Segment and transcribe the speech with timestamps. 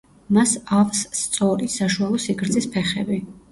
[0.37, 3.23] მას ავს სწორი, საშუალო სიგრძის ფეხები.